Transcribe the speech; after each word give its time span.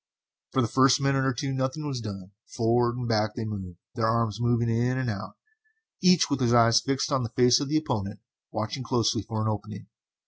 For 0.51 0.63
the 0.63 0.67
first 0.67 0.99
minute 0.99 1.25
or 1.25 1.31
two 1.31 1.53
nothing 1.53 1.85
was 1.85 2.01
done. 2.01 2.31
Forward 2.47 2.97
and 2.97 3.07
back 3.07 3.35
they 3.35 3.45
moved, 3.45 3.77
their 3.93 4.07
arms 4.07 4.41
moving 4.41 4.67
in 4.67 4.97
and 4.97 5.11
out, 5.11 5.35
each 6.01 6.27
with 6.27 6.39
his 6.39 6.55
eyes 6.55 6.81
fixed 6.81 7.11
on 7.11 7.21
the 7.21 7.29
face 7.29 7.59
of 7.59 7.69
his 7.69 7.77
opponent, 7.77 8.19
watching 8.49 8.81
closely 8.81 9.21
for 9.21 9.43
an 9.43 9.47
opening. 9.47 9.85